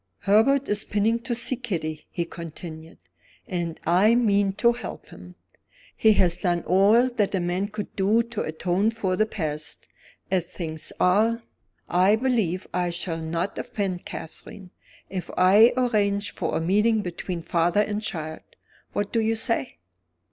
[0.21, 2.97] "Herbert is pining to see Kitty," he continued;
[3.47, 5.35] "and I mean to help him.
[5.95, 9.85] He has done all that a man could do to atone for the past.
[10.31, 11.43] As things are,
[11.87, 14.71] I believe I shall not offend Catherine,
[15.07, 18.41] if I arrange for a meeting between father and child.
[18.93, 19.77] What do you say?"